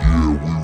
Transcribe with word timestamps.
yeah, 0.00 0.30
we 0.30 0.61